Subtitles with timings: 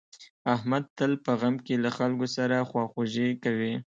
[0.55, 3.73] احمد تل په غم کې له خلکو سره خواخوږي کوي.